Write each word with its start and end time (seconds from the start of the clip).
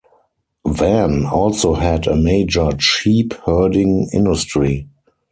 Van 0.65 1.27
also 1.27 1.75
had 1.75 2.07
a 2.07 2.15
major 2.15 2.71
sheep 2.79 3.35
herding 3.45 4.09
industry. 4.11 4.87